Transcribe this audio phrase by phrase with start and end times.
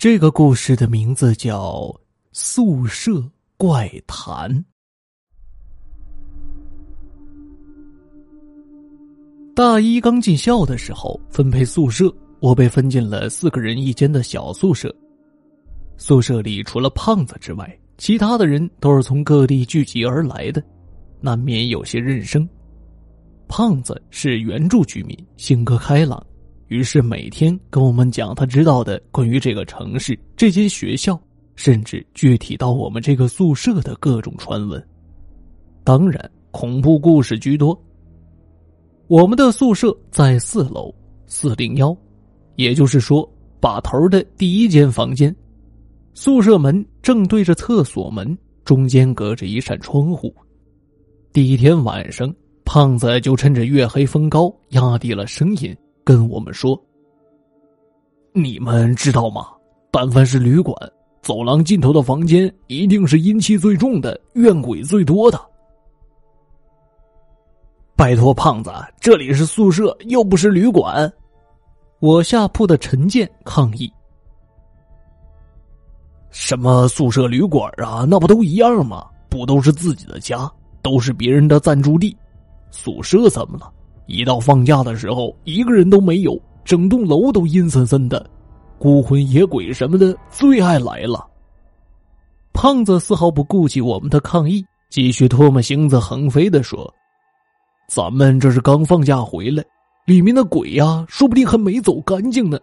[0.00, 1.72] 这个故事的名字叫
[2.32, 3.22] 《宿舍
[3.58, 4.50] 怪谈》。
[9.54, 12.10] 大一刚进校的时候，分配宿舍，
[12.40, 14.90] 我被分进了四个人一间的小宿舍。
[15.98, 20.64] 宿舍里除了胖子之外，其他的人都是从各地聚集而来的，
[21.20, 22.48] 难免有些认生。
[23.48, 26.26] 胖子是原住居民，性格开朗。
[26.70, 31.20] 于是每天跟我们讲他知道的关于这个城市、这间学校，
[31.56, 34.80] 甚至具体到我们这个宿舍的各种传闻。
[35.82, 37.76] 当然，恐怖故事居多。
[39.08, 40.94] 我们的宿舍在四楼
[41.26, 41.94] 四零幺，
[42.54, 45.34] 也就是说把头的第一间房间。
[46.14, 50.32] 宿舍门正对着厕所门，中间隔着一扇窗户。
[51.32, 52.32] 第一天晚上，
[52.64, 55.76] 胖子就趁着月黑风高，压低了声音。
[56.10, 56.76] 跟我们说，
[58.32, 59.46] 你们知道吗？
[59.92, 60.74] 但凡是旅馆，
[61.22, 65.40] 走廊尽头的房间一定是阴气最重的、怨鬼最多的。
[67.94, 71.08] 拜托，胖子，这里是宿舍，又不是旅馆。
[72.00, 73.88] 我下铺的陈建抗议
[76.30, 78.04] ：“什么宿舍、旅馆啊？
[78.04, 79.06] 那不都一样吗？
[79.28, 80.50] 不都是自己的家，
[80.82, 82.16] 都是别人的暂住地。
[82.72, 83.72] 宿舍怎么了？”
[84.10, 88.28] 一到放假的时候，一个人都没有，整栋楼都阴森森的，
[88.76, 91.24] 孤魂野鬼什么的最爱来了。
[92.52, 96.92] 胖子丝毫不顾及我们的抗议，继续唾沫星子横飞的说
[97.88, 99.62] ：“咱们这是刚放假回来，
[100.06, 102.58] 里面的鬼呀，说不定还没走干净呢。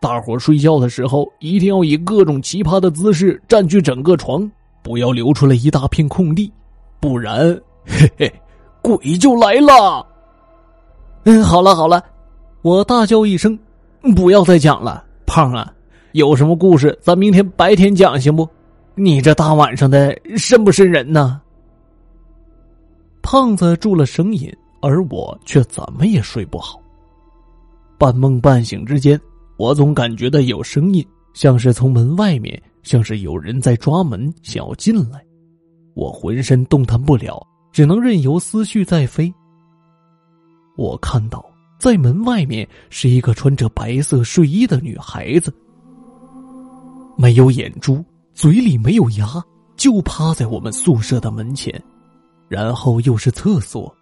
[0.00, 4.48] 大伙睡觉的时候，一定要以各种奇葩的姿势占据整个床，
[4.84, 6.52] 不要留出来一大片空地，
[7.00, 8.32] 不然，嘿嘿，
[8.80, 10.06] 鬼就来了。”
[11.28, 12.00] 嗯，好了好了，
[12.62, 13.58] 我大叫一声，
[14.14, 15.74] 不要再讲了，胖啊，
[16.12, 18.48] 有什么故事咱明天白天讲行不？
[18.94, 21.40] 你这大晚上的瘆不瘆人呢？
[23.22, 24.48] 胖子住了声音，
[24.80, 26.80] 而我却怎么也睡不好。
[27.98, 29.20] 半梦半醒之间，
[29.56, 35.20] 我总感觉到有声音，像是从门外面，像是有人在抓门，想要进来。
[35.94, 39.34] 我浑身动弹不了，只能任由思绪在飞。
[40.76, 41.44] 我看到，
[41.78, 45.52] 在门外面是一个穿着白色睡衣的女孩子，
[47.16, 48.04] 没有眼珠，
[48.34, 49.42] 嘴里没有牙，
[49.76, 51.82] 就趴在我们宿舍的门前。
[52.48, 53.92] 然后又是厕所，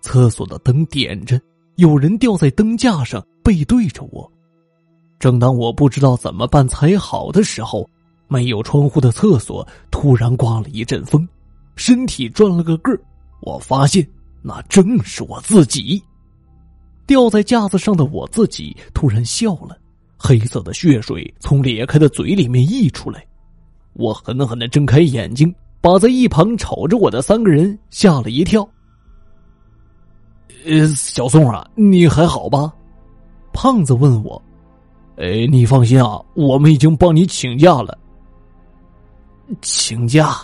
[0.00, 1.38] 厕所的灯点着，
[1.74, 4.32] 有人吊在灯架上，背对着我。
[5.18, 7.86] 正当我不知道怎么办才好的时候，
[8.28, 11.28] 没有窗户的厕所突然刮了一阵风，
[11.74, 13.00] 身体转了个个儿，
[13.42, 14.06] 我发现。
[14.48, 16.00] 那正是我自己，
[17.04, 19.76] 吊在架子上的我自己突然笑了，
[20.16, 23.26] 黑色的血水从裂开的嘴里面溢出来。
[23.94, 28.66] 我狠狠的睁开眼睛，把在一旁瞅着我的三个人吓了一跳。
[30.64, 32.72] 呃，小宋啊，你还好吧？
[33.52, 34.40] 胖子问我。
[35.16, 37.98] 哎，你放心啊，我们已经帮你请假了。
[39.60, 40.36] 请假？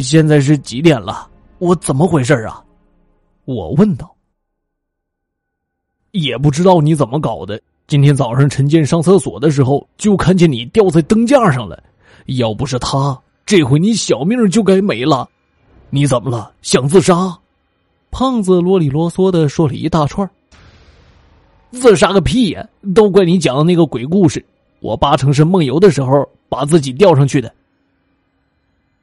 [0.00, 1.28] 现在是几点了？
[1.58, 2.63] 我怎么回事啊？
[3.44, 4.14] 我问道
[6.12, 7.60] ：“也不知道你怎么搞的。
[7.86, 11.82] 今天早上陈建上厕所的时候，就看见你吊在灯架上了。
[12.26, 15.28] 要不是他，这回你小命就该没了。
[15.90, 16.52] 你怎么了？
[16.62, 17.38] 想自杀？”
[18.10, 20.28] 胖子啰里啰嗦的说了一大串。
[21.72, 22.66] 自杀个屁呀！
[22.94, 24.44] 都怪你讲的那个鬼故事。
[24.80, 27.52] 我八成是梦游的时候把自己吊上去的。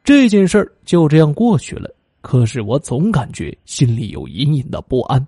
[0.03, 1.93] 这件事儿就这样过去了。
[2.21, 5.27] 可是我总感觉心里有隐隐的不安，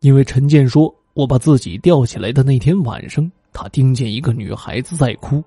[0.00, 5.44] 因为陈建说，我把自己吊起来的那天晚上，他听见一个女孩子在哭，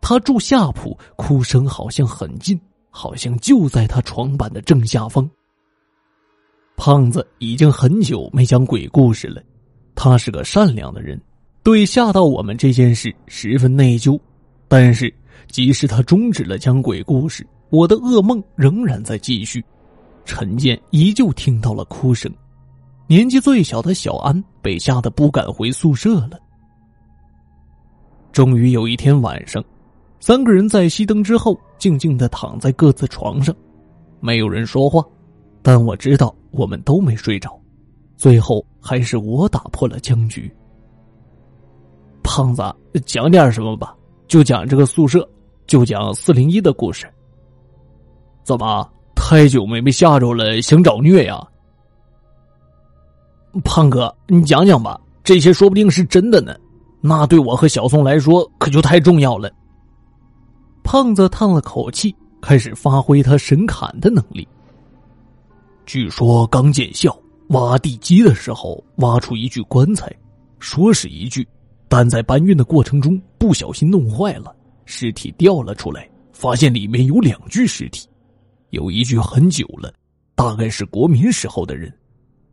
[0.00, 5.28] 他住下铺，哭声好像很近，好像就在他床板的正下方。
[6.76, 9.42] 胖子已经很久没讲鬼故事了，
[9.94, 11.20] 他是个善良的人，
[11.62, 14.18] 对吓到我们这件事十分内疚，
[14.66, 15.12] 但是
[15.48, 19.64] 即使他终止了讲鬼故事，我的噩梦仍然在继续。
[20.28, 22.30] 陈建依旧听到了哭声，
[23.06, 26.38] 年纪最小的小安被吓得不敢回宿舍了。
[28.30, 29.64] 终于有一天晚上，
[30.20, 33.56] 三个人在熄灯之后，静静的躺在各自床上，
[34.20, 35.02] 没有人说话，
[35.62, 37.58] 但我知道我们都没睡着。
[38.14, 40.54] 最后还是我打破了僵局。
[42.22, 42.62] 胖子，
[43.06, 43.96] 讲点什么吧，
[44.26, 45.26] 就讲这个宿舍，
[45.66, 47.10] 就讲四零一的故事。
[48.44, 48.86] 怎么？
[49.28, 51.46] 太久没被吓着了，想找虐呀！
[53.62, 56.56] 胖哥，你讲讲吧，这些说不定是真的呢。
[57.02, 59.52] 那对我和小宋来说可就太重要了。
[60.82, 64.48] 胖子叹了口气，开始发挥他神侃的能力。
[65.84, 67.14] 据说刚建校
[67.48, 70.10] 挖地基的时候，挖出一具棺材，
[70.58, 71.46] 说是一具，
[71.86, 78.07] 但在搬运的过程中不小心弄坏了，尸体掉了出来，发现里面有两具尸体，
[78.70, 79.92] 有一具很久了，
[80.34, 81.92] 大概是国民时候的人，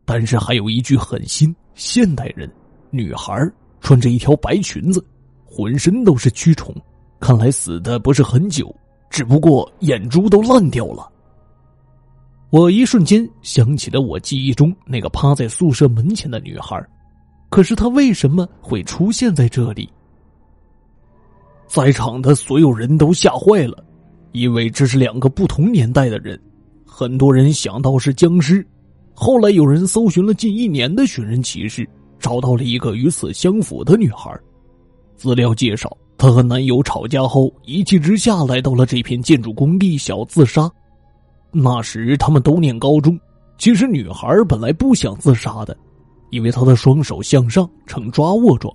[0.06, 2.50] 但是还有一具很新，现代人，
[2.90, 3.34] 女孩
[3.82, 5.06] 穿着一条白裙子，
[5.44, 6.74] 浑身都是蛆虫，
[7.20, 8.74] 看来死的不是很久，
[9.10, 11.12] 只不过眼珠都烂掉了。
[12.50, 16.82] 我一瞬间想起了我记忆中那个趴在宿舍门前的女孩，
[17.50, 19.90] 可是她为什么会出现在这里？
[21.68, 23.84] 在场的所有人都吓坏了，
[24.36, 26.38] 因为这是两个不同年代的人。
[26.86, 28.66] 很多人想到是僵尸，
[29.14, 31.88] 后来有人搜寻了近一年的寻人启事，
[32.20, 34.38] 找到了一个与此相符的女孩。
[35.16, 40.70] 资料介绍，她和男友吵架后，一气之下来到了这片建筑工地小自杀。
[41.54, 43.18] 那时他们都念高中，
[43.58, 45.76] 其实女孩本来不想自杀的，
[46.30, 48.74] 因为她的双手向上呈抓握状，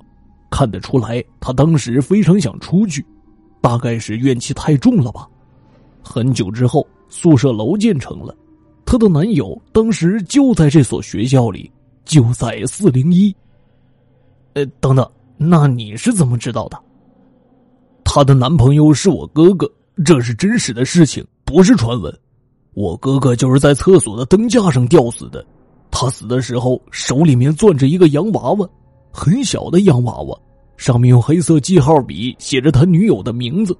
[0.50, 3.04] 看得出来她当时非常想出去，
[3.60, 5.28] 大概是怨气太重了吧。
[6.02, 8.34] 很久之后，宿舍楼建成了，
[8.84, 11.70] 她的男友当时就在这所学校里，
[12.04, 13.34] 就在四零一。
[14.54, 16.78] 呃，等等，那你是怎么知道的？
[18.04, 19.70] 她的男朋友是我哥哥，
[20.04, 22.12] 这是真实的事情，不是传闻。
[22.74, 25.44] 我哥哥就是在厕所的灯架上吊死的，
[25.90, 28.68] 他死的时候手里面攥着一个洋娃娃，
[29.12, 30.38] 很小的洋娃娃，
[30.76, 33.76] 上面用黑色记号笔写着他女友的名字。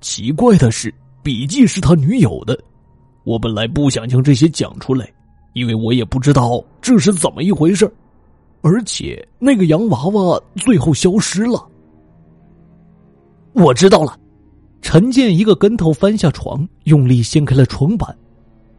[0.00, 0.92] 奇怪的是，
[1.22, 2.58] 笔记是他女友的。
[3.24, 5.08] 我本来不想将这些讲出来，
[5.52, 7.90] 因为我也不知道这是怎么一回事
[8.62, 11.64] 而且那个洋娃娃最后消失了。
[13.52, 14.18] 我知道了，
[14.80, 18.16] 陈建一个跟头翻下床，用力掀开了床板。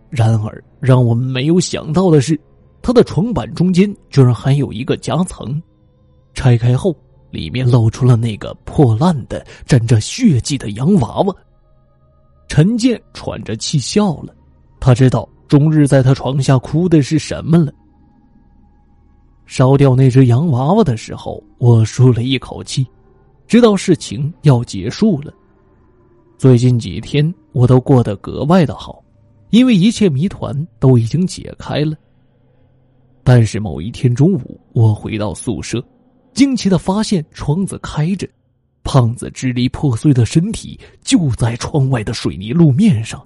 [0.09, 2.39] 然而，让我们没有想到的是，
[2.81, 5.61] 他的床板中间居然还有一个夹层。
[6.33, 6.95] 拆开后，
[7.29, 11.35] 里面露出了那个破烂的、沾着血迹的洋娃娃。
[12.55, 14.31] 陈建喘着气笑了，
[14.79, 17.73] 他知道终日在他床下哭的是什么了。
[19.47, 22.85] 烧掉那只洋娃娃的时候，我舒了一口气，
[23.47, 25.33] 知道事情要结束了。
[26.37, 29.03] 最近几天，我都过得格外的好。
[29.49, 31.95] 因为一切谜团都已经解开了，
[33.23, 35.83] 但是某一天中午，我回到宿舍，
[36.35, 38.29] 惊奇的发现窗子开着，
[38.83, 43.23] 胖子支离破碎的身体就在窗外的水泥路面上。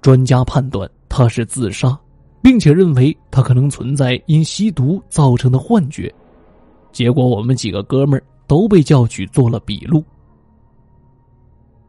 [0.00, 1.98] 专家判断他是自杀，
[2.42, 6.12] 并且认为他可能存在因吸毒造成的幻觉。
[6.92, 10.04] 结果，我们几个哥们儿都被叫去做了笔录。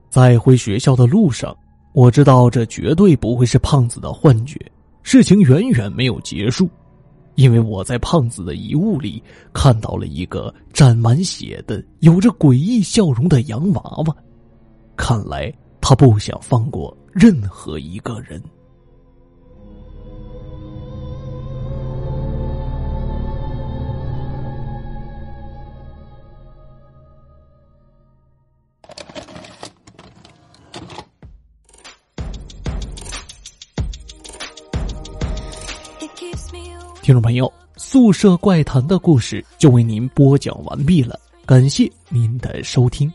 [0.10, 1.56] 在回学校的路上。
[1.96, 4.60] 我知道这绝对不会是胖子的幻觉，
[5.02, 6.70] 事情远远没有结束，
[7.36, 9.22] 因为我在胖子的遗物里
[9.54, 14.16] 看到了一个沾满血的、有着诡异笑容的洋娃娃，
[14.96, 18.42] 看来他不想放过任何一个人。
[37.06, 43.14] 听众朋友，宿舍怪谈的故事就为您播讲完毕了，感谢您的收听。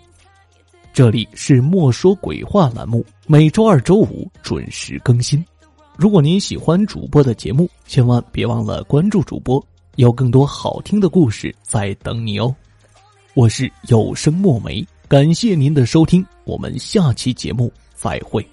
[0.92, 5.44] 这里是莫说鬼话栏目，每周二、周五准时更新。
[5.96, 9.60] 如果您喜欢主播的节目，千万别忘了关注主播，
[9.96, 12.54] 有更多好听的故事在等你哦。
[13.34, 18.46] 我是有声墨梅，感谢您的收听，我们下期节目再会。